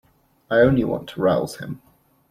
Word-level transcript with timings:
I 0.49 0.61
only 0.61 0.83
want 0.83 1.09
to 1.09 1.21
rouse 1.21 1.57
him. 1.57 1.79